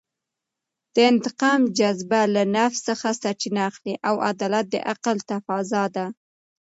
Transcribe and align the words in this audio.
د 0.93 0.95
انتقام 1.11 1.61
جذبه 1.77 2.21
له 2.35 2.43
نفس 2.55 2.79
څخه 2.89 3.07
سرچینه 3.21 3.61
اخلي 3.69 3.93
او 4.07 4.15
عدالت 4.29 4.65
د 4.69 4.75
عقل 4.91 5.17
تفاضا 5.29 5.83
ده. 5.95 6.05